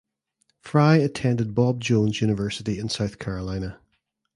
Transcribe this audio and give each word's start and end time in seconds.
Frye 0.61 0.97
Attended 0.97 1.53
Bob 1.53 1.79
Jones 1.79 2.21
University 2.21 2.79
in 2.79 2.89
South 2.89 3.19
Carolina. 3.19 3.79